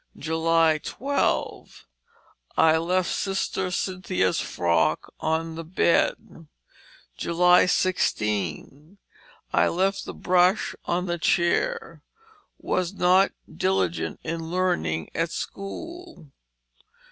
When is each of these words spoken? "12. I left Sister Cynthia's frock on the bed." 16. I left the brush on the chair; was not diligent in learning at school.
"12. 0.19 1.85
I 2.57 2.75
left 2.75 3.11
Sister 3.11 3.69
Cynthia's 3.69 4.41
frock 4.41 5.13
on 5.19 5.53
the 5.53 5.63
bed." 5.63 6.47
16. 7.67 8.97
I 9.53 9.67
left 9.67 10.05
the 10.05 10.13
brush 10.15 10.73
on 10.85 11.05
the 11.05 11.19
chair; 11.19 12.01
was 12.57 12.93
not 12.93 13.33
diligent 13.55 14.19
in 14.23 14.49
learning 14.49 15.11
at 15.13 15.29
school. 15.29 16.31